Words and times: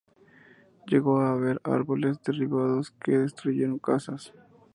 Llegó 0.87 1.19
a 1.19 1.31
haber 1.33 1.61
árboles 1.63 2.17
derribados 2.23 2.89
que 2.89 3.19
destruyeron 3.19 3.77
casas. 3.77 4.33